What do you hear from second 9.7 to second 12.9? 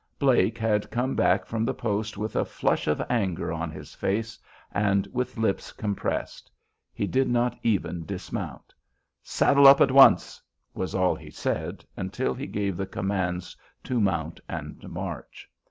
at once" was all he said until he gave the